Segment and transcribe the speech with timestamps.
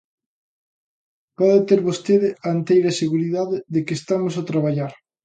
[1.37, 4.91] Pode ter vostede a enteira seguridade de que estamos a traballar.